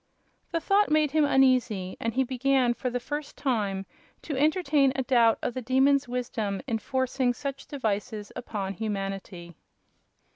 The 0.51 0.59
thought 0.59 0.89
made 0.89 1.11
him 1.11 1.25
uneasy, 1.25 1.95
and 1.99 2.11
he 2.15 2.23
began, 2.23 2.73
for 2.73 2.89
the 2.89 2.99
first 2.99 3.37
time, 3.37 3.85
to 4.23 4.35
entertain 4.35 4.91
a 4.95 5.03
doubt 5.03 5.37
of 5.43 5.53
the 5.53 5.61
Demon's 5.61 6.07
wisdom 6.07 6.59
in 6.65 6.79
forcing 6.79 7.35
such 7.35 7.67
devices 7.67 8.31
upon 8.35 8.73
humanity. 8.73 9.53